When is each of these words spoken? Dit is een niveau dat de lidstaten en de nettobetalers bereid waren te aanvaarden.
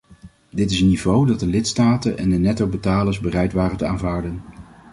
Dit 0.51 0.71
is 0.71 0.81
een 0.81 0.87
niveau 0.87 1.27
dat 1.27 1.39
de 1.39 1.45
lidstaten 1.47 2.17
en 2.17 2.29
de 2.29 2.37
nettobetalers 2.37 3.19
bereid 3.19 3.53
waren 3.53 3.77
te 3.77 3.85
aanvaarden. 3.85 4.41